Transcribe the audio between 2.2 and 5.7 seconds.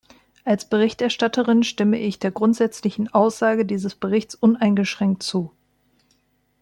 grundsätzlichen Aussage dieses Berichts uneingeschränkt zu.